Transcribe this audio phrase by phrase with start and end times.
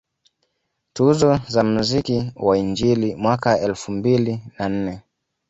[0.93, 5.01] Tuzo za mziki wa injili mwaka elfu mbili na nne